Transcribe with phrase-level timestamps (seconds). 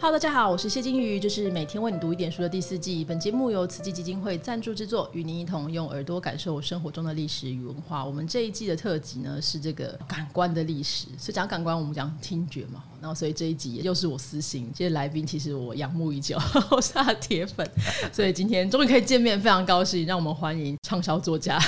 [0.00, 3.04] 哈喽大家好，我是谢金鱼，这是每天为你读一点书的第四季。
[3.04, 8.04] 本节目由慈济基金会赞助制作，与您一同用耳朵感受生活中的历史与文化。
[8.04, 12.84] 我们这一季的特辑呢是这个感官的历史，所以讲感官，我们讲听觉嘛。
[13.00, 16.38] 然后所以这一集又是我私心，这些来宾其实我仰慕已久，
[16.70, 17.68] 我是他的铁粉，
[18.12, 20.06] 所以今天终于可以见面，非常高兴。
[20.06, 21.58] 让我们欢迎畅销作家，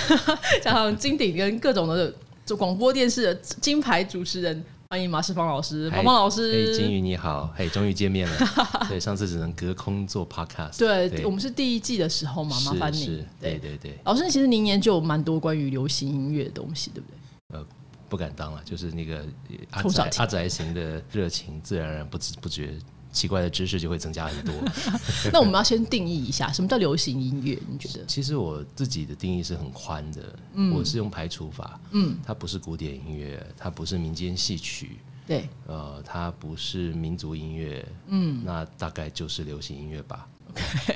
[0.62, 2.14] 加上金鼎跟各种的
[2.46, 4.64] 做广播电视的金牌主持人。
[4.92, 8.36] 欢迎马世芳老师，芳芳老师，嘿，金鱼你好， 嘿，终于见面了。
[8.90, 10.76] 对，上次只能隔空做 podcast。
[10.80, 13.24] 对，我们是第一季的时候嘛，麻烦你。
[13.40, 17.16] 对对对，老师，其实您研究蛮多关于流行音乐的东西，对不对？
[17.56, 17.64] 呃，
[18.08, 19.24] 不敢当了，就是那个
[19.70, 22.76] 阿宅阿宅型的热情，自然而然不知不觉。
[23.12, 24.54] 奇怪的知识就会增加很多。
[25.32, 27.58] 那我们要先定义一下，什么叫流行音乐？
[27.68, 28.04] 你觉得？
[28.06, 30.38] 其实我自己的定义是很宽的。
[30.54, 31.80] 嗯，我是用排除法。
[31.90, 34.98] 嗯，它不是古典音乐，它不是民间戏曲。
[35.26, 35.48] 对。
[35.66, 37.84] 呃，它不是民族音乐。
[38.06, 40.28] 嗯，那大概就是流行音乐吧。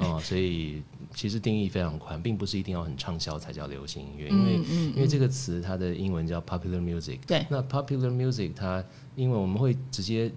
[0.01, 0.83] 哦，所以
[1.15, 4.55] 其实定义非常宽，并不是一定要很畅销才叫流行音乐，因为
[4.95, 7.19] 因为这个词它的英文叫 popular music。
[7.27, 7.45] 对。
[7.51, 8.85] 那 popular music 它
[9.17, 10.33] 因为我们会直接。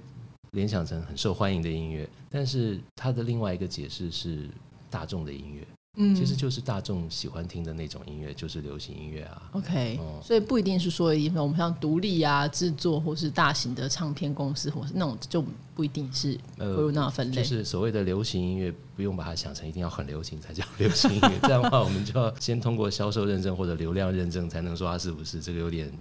[0.52, 4.50] 联想成很受欢迎的音乐，但是它的另外一个解释是
[4.90, 5.68] 大众的音乐，
[5.98, 9.50] 嗯，其实就是大众喜欢听的那种音乐，就是流行音乐啊。
[9.54, 15.44] OK，所以不一定是说，我们像独立啊制作，或是大型的唱片公司，或是那种就
[15.76, 17.36] 不一定是归入那分类。
[17.36, 25.92] 就是所谓的流行音乐，不用把它想成一定要很流行才叫流行音乐， 这样的话，我们就要先通过销售认证或者流量认证，才能说它是不是这个有点。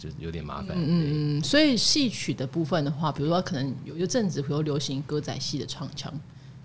[0.00, 0.74] 就有点麻烦。
[0.78, 6.10] 嗯嗯，所以戏曲的部分的话，比如说可能有一阵子，比如流行歌仔戏的唱腔，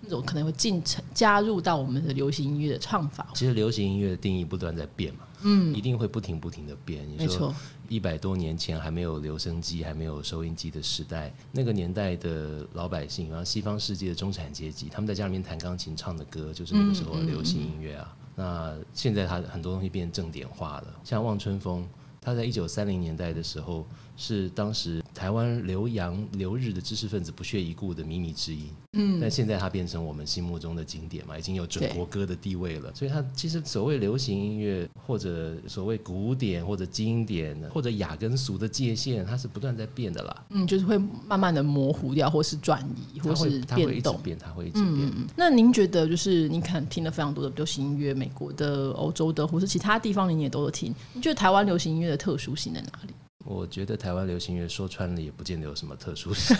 [0.00, 3.28] 那种可能会进程加入到我们的流行音乐的唱法。
[3.34, 7.06] 其实流行音乐的定义不断在变嘛，嗯，一定会不停不停的变。
[7.18, 7.54] 没错，
[7.90, 18.16] 一百多年前还没有留声机、还没有收音机的时代，那个年代的老百姓，然后西方世界的中产阶级，他们在家里面弹钢琴唱的歌，就是那个时候的流行音乐啊。
[18.34, 21.82] 那现在它很多东西变正点化了，像《望春风》。
[22.26, 28.68] 他在一九三零年代的时候，是当时台湾留洋留日的知识分子不屑一顾的靡靡之音。
[28.92, 32.90] 嗯，但现在它变成我们心目中的经典嘛，已经有准国歌的地位了。
[32.94, 40.44] 所以它其实所谓流行音乐，或者所谓古典或者经典，或者雅跟俗的界限，它是不断在变的啦。
[40.50, 40.96] 嗯，就是会
[41.26, 42.82] 慢慢的模糊掉，或是转
[43.14, 44.18] 移，或是变动。
[44.22, 45.12] 变，它会一直变。
[45.36, 50.94] 那您觉得，就是你看听了非常多的流行音乐，美国的、欧洲的，或是其他地方，您也都有听。
[51.12, 53.12] 你觉得台湾流行音乐的特殊性在哪里？
[53.46, 56.56] 我觉得台湾流行乐说穿了也不见得有什么特殊性，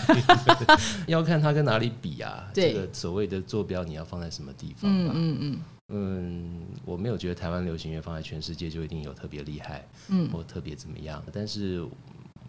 [1.07, 2.49] 要看它跟哪里比啊。
[2.53, 4.89] 这个所谓的坐标你要放在什么地方？
[4.89, 5.59] 嗯嗯嗯
[5.89, 11.23] 嗯，我没有觉得台湾流行乐放在全世界就一定有特别厉害，嗯，或特别怎么样。
[11.31, 11.85] 但是。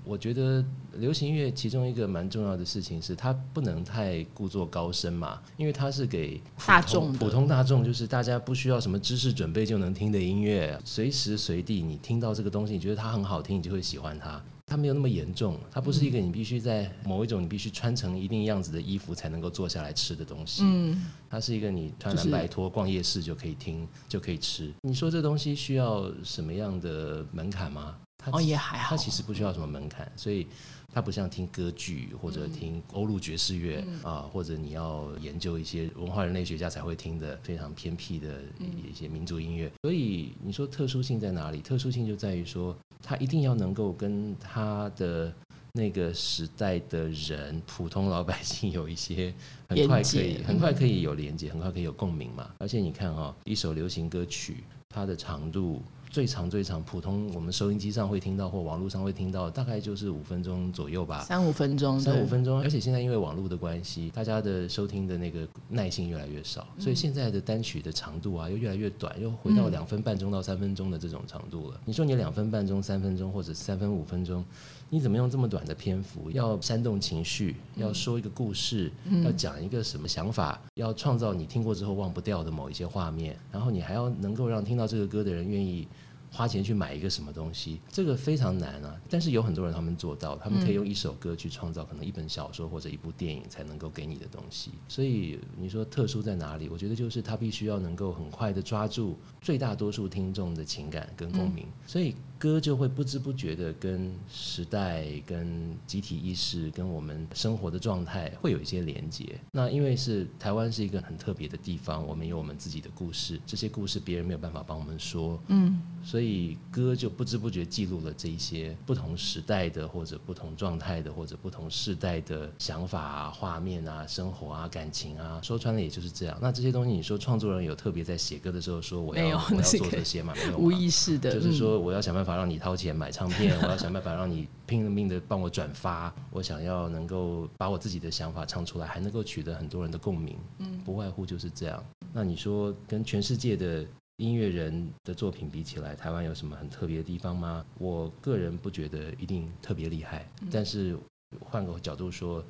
[0.05, 0.65] 我觉得
[0.95, 14.43] 流行音乐其中一个蛮重要的事情是，它不能太故作高深嘛，因为它是给大众、普通大众，就是大家不需要什么知识准备就能听的音乐，随时随地你听到这个东西，你觉得它很好听，你就会喜欢它。
[14.67, 20.63] 它没有那么严重，它不是一个你必须在某一种你必须穿成一定样子的衣服才能够坐下来吃的东西。
[20.63, 24.71] 嗯，它是一个你穿蓝白拖逛夜市就可以听就可以吃。
[24.83, 27.97] 你说这东西需要什么样的门槛吗？
[28.33, 28.91] 哦，也还好。
[28.91, 30.47] 它其实不需要什么门槛，所以
[30.93, 39.71] 它不像听歌剧或者听欧陆爵士乐啊，或者你要研究一些文化人类学家才会听的非常偏僻的一些民族音乐。
[39.83, 41.61] 所以你说特殊性在哪里？
[41.61, 45.33] 特殊性就在于说，它一定要能够跟它的
[45.73, 49.33] 那个时代的人，普通老百姓有一些
[49.69, 52.51] 很快可以很快可以有连接，很快可以有共鸣嘛。
[52.59, 55.83] 而且你看哈，一首流行歌曲，它的长度。
[56.11, 61.21] 最长最长，普通我们收音机上会听到或网络上会听到，大概就是五分钟左右吧。
[61.21, 62.61] 三五分钟，三五分钟。
[62.61, 71.81] 而且现在因为网络的关系，大家的收听的那个耐性越来越少，所以现在的单曲的长度啊又越来越短，又回到两分半钟到三分钟的这种长度了。
[71.85, 74.45] 你说你两分半钟、三分钟或者三分五分钟？
[74.91, 78.91] 你怎么用这么短的篇幅，要煽动情绪，要说一个故事，
[79.25, 85.87] 要讲一个什么想法，要创造你听过之后忘不掉的某一些画面，然后你还要能够让听到这个歌的人愿意。
[86.31, 88.95] 花钱去买一个什么东西，这个非常难啊！
[89.09, 94.73] 但是有很多人他们做到，他们可以用一首歌去创造可能一本小说或者一部电影才能够给你的东西。
[94.89, 96.69] 所以你说特殊在哪里？
[96.69, 109.39] 我觉得就是他必须要能够很快的抓住最大多数听众的情感跟共鸣，所以歌就会不知不觉的跟时代、跟集体意识、跟我们生活的状态会有一些连接。
[109.51, 115.81] 那因为是台湾是一个很特别的地方，我们有我们自己的故事，这些故事别人没有办法帮我们说，嗯。
[116.05, 126.39] 所以歌就不知不觉记录了这一些不同时代的或者不同状态的或者不同世代的想法啊、画面啊、生活啊、感情啊，说穿了也就是这样。
[126.41, 130.33] 那这些东西，你说创作人有特别在写歌的时候说我要我要做这些嘛？
[130.37, 140.37] 没有，无意识的，就是说我要想办法让你掏钱买唱片，我要想办法让你拼了命的帮我转发，我想要能够把我自己的想法唱出来，还能够取得很多人的共鸣。
[140.59, 141.83] 嗯，不外乎就是这样。
[142.13, 143.87] 那你说跟全世界的？
[144.21, 147.65] 音乐人的作品比起来，台湾有什么很特别的地方吗？
[147.79, 150.99] 我个人不觉得一定特别厉害，但是
[151.39, 152.45] 换个角度说，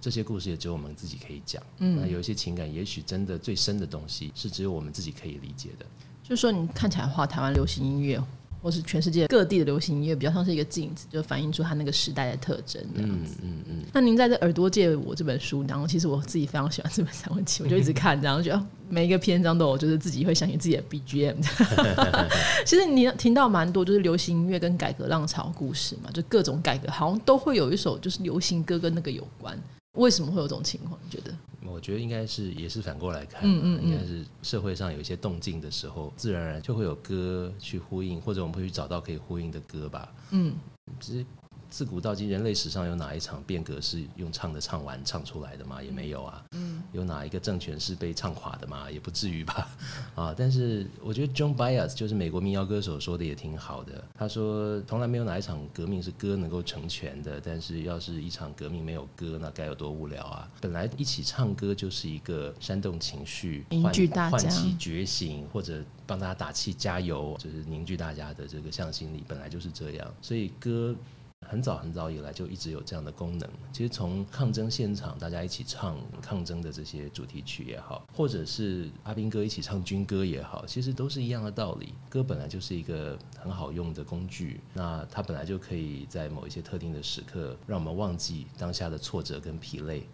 [0.00, 1.62] 这些故事也只有我们自己可以讲。
[1.78, 5.86] 嗯，那有一些情感，也许真的最深的东西是只有我们自己可以理解的。
[6.24, 8.20] 就是说，你看起来话台湾流行音乐。
[8.62, 12.80] 或是全世界各地的流行音乐，比较像是一个镜子，就反映出它那个时代的特征。
[12.94, 13.84] 嗯嗯嗯。
[13.92, 21.36] 那您在这耳朵借我这本书，然后其实我自己非常喜欢这本散文集，我就一直看，然后觉得每一个篇章都有，就是自己会想起自己的 BGM。
[22.64, 29.58] 其实你听到蛮多，就是流行音乐跟改革浪潮故事嘛，就各种改革，好像都会有一首就是流行歌跟那个有关。
[29.98, 30.98] 为什么会有这种情况？
[31.04, 31.34] 你觉得？
[31.72, 40.12] 我觉得应该是也是反过来看，嗯嗯应该是社会上有一些动静的时候，自然而然就会有歌去呼应，或者我们会去找到可以呼应的歌吧。
[40.30, 40.54] 嗯，
[41.00, 41.26] 其实。
[41.72, 45.82] 自古到今，人类史上有哪一场变革是用唱的唱完唱出来的吗？
[45.82, 46.44] 也没有啊。
[46.50, 48.90] 嗯，有哪一个政权是被唱垮的吗？
[48.90, 49.66] 也不至于吧。
[50.14, 54.04] 啊，但是我觉得 John Baez 就是美国民谣歌手说的也挺好的。
[54.14, 57.40] 他说，从来没有哪一场革命是歌能够成全的。
[57.42, 60.46] 但是要是一场革命没有歌，那该有多无聊啊！
[60.60, 70.14] 本来一起唱歌就是一个煽动情绪、凝聚大家、唤起觉醒，或者帮大家打气加油，就是凝聚大家的这个向心力，本来就是这样。
[70.20, 70.94] 所以歌。
[71.42, 73.48] 很早很早以来就一直有这样的功能。
[73.72, 81.94] 其实从抗争现场大家一起唱抗争的这些主题曲也好，或者是阿兵哥一起唱军歌也好，其实都是一样的道理。
[82.08, 90.06] 歌本来就是一个很好用的工具，那它本来就可以在某一些特定的时刻，让我们忘记当下的挫折跟疲累，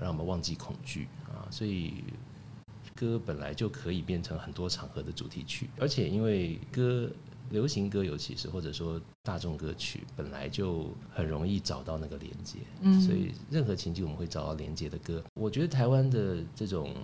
[0.00, 1.44] 让我们忘记恐惧啊。
[1.50, 2.02] 所以
[2.94, 7.10] 歌本来就可以变成很多场合的主题曲，而且因为歌。
[7.50, 15.22] 流行歌尤其是或者说大众歌曲，本来就很容易找到那个连接，嗯，所以任何情境我们会找到连接的歌。
[15.34, 16.94] 我觉得台湾的这种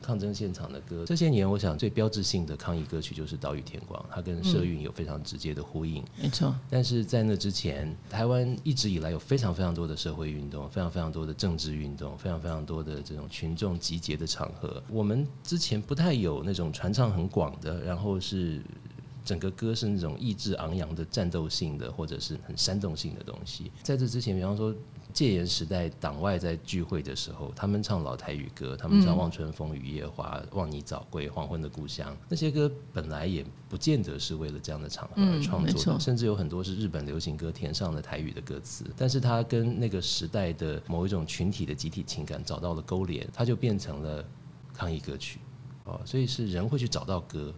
[0.00, 6.54] 抗争现场的歌，这些年我想最标志性的抗议歌曲就是《岛屿天光》，它跟社运有非常直接的呼应，没错。
[6.68, 14.82] 但是在那之前，台湾一直以来有非常非常多的社会运动，非常非常多的政治运动，非常非常多的这种群众集结的场合。
[14.88, 18.60] 我们之前不太有那种传唱很广的，然后是。
[19.24, 23.70] 整个歌是那种意志昂扬的、战斗性的，或者是很煽动性的东西。
[23.82, 24.74] 在这之前，比方说
[25.12, 38.86] 戒严时代，党外在聚会的时候，他们唱老台语歌，他们唱《望春风雨夜花》《望你早归》《黄昏的故乡》，那些歌本来也不见得是为了这样的场合而创作的，甚至有很多是日本流行歌填上了台语的歌词。
[38.96, 44.24] 但是它跟那个时代的某一种群体的集体情感找到了勾连，它就变成了
[44.72, 45.38] 抗议歌曲。
[45.84, 47.54] 哦，所以是人会去找到歌，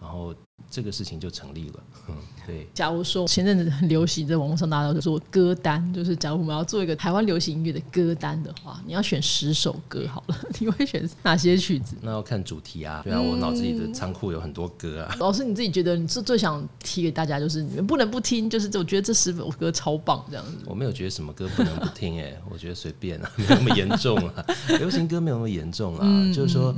[0.00, 0.34] 然后。
[0.70, 1.80] 这个事情就成立了。
[2.08, 2.14] 嗯，
[2.46, 2.66] 对。
[2.74, 11.96] 假如说前阵子很流行，在网络上大家都说歌单，就是假如我们要做一个台湾流行音乐的歌单的话，你要选十首歌好了， 你会选哪些曲子？
[12.02, 13.00] 那要看主题啊。
[13.04, 15.16] 对啊，我脑子里的仓库有很多歌啊。
[15.18, 20.58] 老师，你自己觉得你最最想提给大家，就是你们不能不听，就是我觉得这十首歌超棒这样子。
[20.66, 24.44] 我没有觉得什么歌不能不听 哎，我觉得随便啊， 没那么严重啊。
[24.78, 26.74] 流行歌没有那么严重啊，就是说，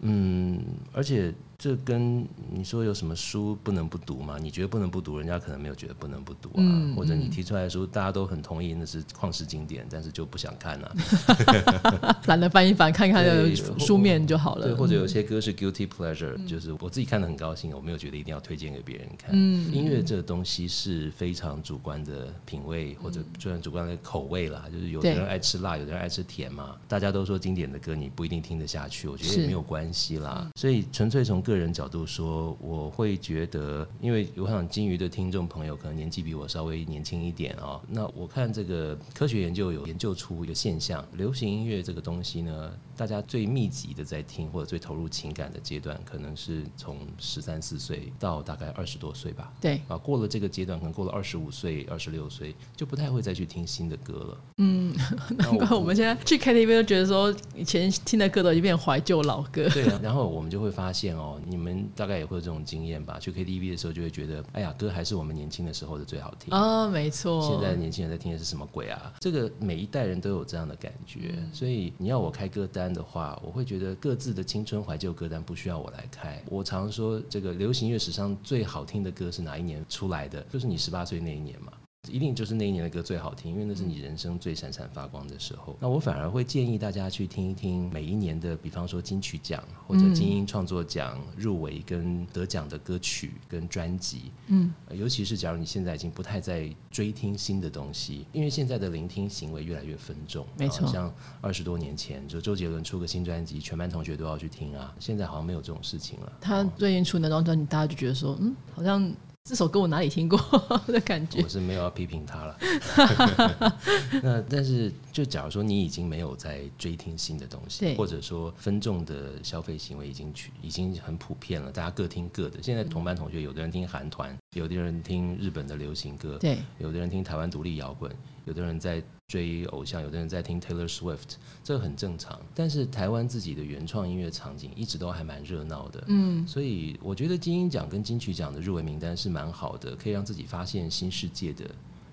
[0.00, 1.32] 嗯，而且。
[1.60, 4.36] 这跟你说有什么书不能不读吗？
[4.40, 6.62] 你觉得不能不读，人家可能没有觉得不能不读啊。
[6.94, 12.16] 或者你提出来的书，大家都很同意那是旷世经典，但是就不想看啊。
[12.26, 14.68] 懒得翻一翻，看看书面就好了。
[14.68, 19.30] 对，或者有些歌是 guilty pleasure，就是我自己看的很高兴，我没有觉得一定要推荐给别人看。
[19.32, 26.76] 嗯，音乐这个东西是非常主观的品味，或者虽然主观的口味啦，就是有的人爱吃辣，有的人爱吃甜嘛。
[26.86, 30.48] 大家都说经典的歌你不一定听得下去，我觉得也没有关系啦。
[30.54, 37.80] 所以纯粹从个人角度说，我会觉得，因为我想金鱼的听众朋友可能年纪比我稍微年轻一点啊。
[37.88, 49.50] 那我看这个科学研究有研究出一个现象，流行音乐这个东西呢，大家最密集的在听或者最投入情感的阶段，可能是从十三四岁到大概二十多岁吧。
[49.58, 54.40] 对啊，过了这个阶段，可能过了二十五岁、二十六岁，就不太会再去听新的歌了。
[54.58, 54.94] 嗯，
[55.38, 59.66] 难怪我们现在去 KTV 都觉得说，以前听的歌都已经变怀旧老歌。
[59.70, 61.36] 对啊，然后我们就会发现哦。
[61.38, 63.18] 哦，你们大概也会有这种经验吧？
[63.18, 67.40] 去 KTV 的时候就会觉得，哎呀，歌还是我们年轻的时候的最好听啊，没错。
[67.48, 69.14] 现在年轻人在听的是什么鬼啊？
[69.20, 76.42] 这个每一代人都有这样的感觉，所以你要我开歌单的话，我会觉得各自的青春怀旧歌单不需要我来开。
[76.46, 80.40] 我常说，这个流行乐史上最好听的歌是哪一年出来的？
[80.50, 81.72] 就是你十八岁那一年嘛。
[82.10, 85.76] 一定就是那一年的歌最好听，因为那是你人生最闪闪发光的时候。
[85.80, 94.32] 那我反而会建议大家去听一听每一年的，比方说金曲奖或者精英创作奖入围跟得奖的歌曲跟专辑。
[94.48, 100.46] 嗯，尤其是假如你现在已经不太在追听新的东西，因为现在的聆听行为越来越分众。
[100.56, 104.94] 没错，像二十多年前，就周杰伦出个新专辑，全班同学都要去听啊。
[104.98, 106.32] 现在好像没有这种事情了。
[106.40, 109.12] 他最近出那张专辑，大家就觉得说，嗯，好像。
[109.48, 110.38] 这首歌我哪里听过
[110.88, 111.40] 的感觉？
[111.42, 112.58] 我是没有要批评他了。
[114.22, 122.62] 那但是，就假如说你已经没有在追听新的东西，或者说分众的消费行为已经去已经很普遍了，大家各听各的。
[122.62, 128.10] 现在同班同学，有的人听韩团，有的人听日本的流行歌，对，有的人听台湾独立摇滚，
[128.44, 129.02] 有的人在。
[129.28, 132.40] 追偶像，有的人在听 Taylor Swift，这个很正常。
[132.54, 141.66] 但是台湾自己的原创音乐场景一直都还蛮热闹的，嗯，所以我觉得金鹰奖跟金曲奖的入围名单是蛮好的，可以让自己发现新世界的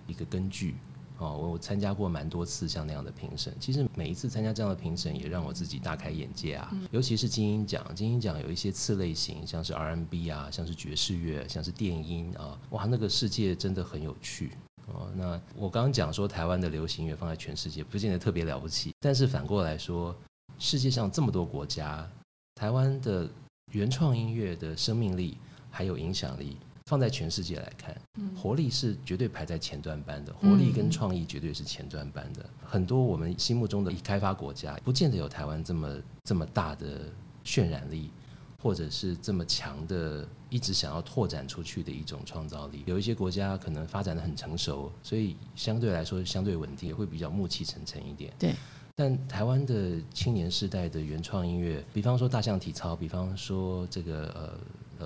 [0.08, 0.76] 一个根据。
[1.18, 6.72] 哦，我参加过蛮多次像那样的评审，其实每一次参加这样的评审也让我自己大开眼界啊。
[6.92, 14.52] 尤其是金鹰奖，金鹰奖有一些次类型，像是 R&B 啊，像是爵士乐，像是电音啊，哇，那个世界真的很有趣。
[14.88, 20.16] 哦，那我刚刚讲说台湾的流行乐放在全世界不见得特别了不起，但是反过来说，
[20.60, 22.08] 世界上这么多国家，
[22.56, 23.28] 台湾的
[23.72, 25.38] 原创音乐的生命力
[25.72, 27.96] 还有影响力，放在全世界来看，
[28.36, 32.46] 活力是绝对排在前段班的，活力跟创意绝对是前段班的。
[32.64, 37.02] 很多我们心目中的已开发国家，不见得有台湾这么这么大的
[37.44, 38.12] 渲染力。
[38.58, 42.82] 或者是这么强的，一直想要拓展出去的一种创造力。
[42.88, 48.34] 有一些国家可能发展的很成熟，所以相对来说相对稳定，也会比较暮气沉沉一点。
[48.40, 48.56] 对。
[48.96, 54.60] 但台湾的青年世代的原创音乐，比方说大象体操，比方说这个呃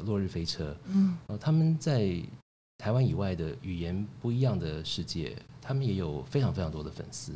[0.05, 2.21] 落日飞车，嗯，呃，他们在
[2.77, 7.33] 台湾以外的语言不一样的世界，他们也有非常非常多的粉丝。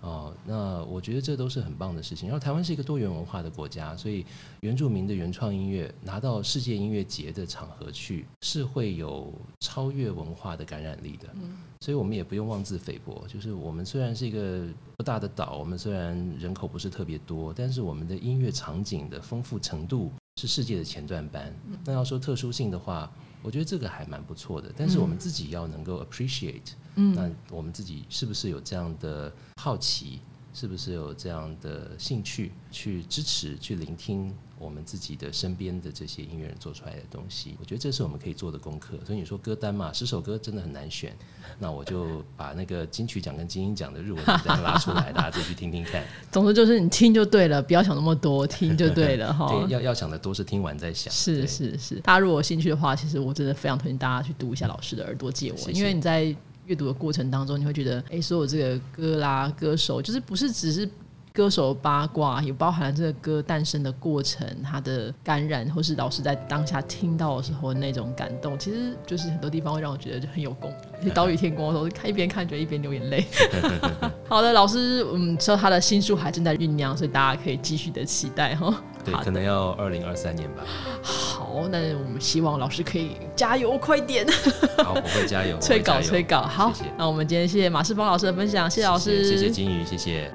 [0.00, 2.28] 哦，那我觉得这都是很棒的事情。
[2.28, 4.24] 然后台湾是一个多元文化的国家，所以
[4.60, 11.28] 原住民的原创音乐拿到世界音乐节的场合去，是会有超越文化的感染力的。
[11.34, 13.26] 嗯，所以我们也不用妄自菲薄。
[13.26, 21.52] 就是我们虽然是一个不大的岛，我们虽然人口不是特别多，但是我们的音乐场景的丰富程度是世界的前段班。
[21.84, 23.10] 那要说特殊性的话，
[23.42, 24.72] 我觉得这个还蛮不错的。
[24.76, 26.74] 但是我们自己要能够 appreciate。
[26.94, 30.20] 嗯，那我们自己是不是有这样的好奇？
[30.58, 37.56] 是不是有这样的兴趣去支持、去聆听我们自己的身边的这些音乐人做出来的东西？
[37.60, 38.98] 我觉得这是我们可以做的功课。
[39.06, 41.16] 所以你说歌单嘛，十首歌真的很难选，
[41.60, 46.02] 那我就把那个金曲奖跟金鹰奖的日文名单拉出来，大家自己去听听看。
[46.32, 49.46] 总之就是你听就对了，不要想那么多，听就对了哈。
[49.54, 51.14] 对，要要想的多是听完再想。
[51.14, 56.34] 是是是，大家如果有兴趣的话，其实我真的非常推荐大家去读一下老师的《耳朵借我》，因为你在。
[56.68, 60.88] 阅读的过程当中，你会觉得，哎，所有这个歌啦、歌手，就是不是只是
[61.32, 70.70] 歌手八卦，也包含了这个歌诞生的过程，它的感染，或是老师在当下听到的时候那种感动，其实就是很多地方会让我觉得就很有共
[71.02, 71.10] 鸣。
[71.14, 73.24] 岛屿天光的时候，看一边看觉得一边流眼泪。
[74.28, 78.74] 好的，老师，嗯，说他的新书还正在酝酿，所以大家可以继续的期待哈。
[79.02, 80.62] 对，可能要二零二三年吧。
[81.58, 84.26] 好，那我们希望老师可以加油，快点。
[84.78, 86.42] 好，我会加油，催稿，催稿。
[86.42, 90.30] 好，那我们今天谢谢马世峰老师的分享，谢谢老师，谢谢金鱼，谢谢。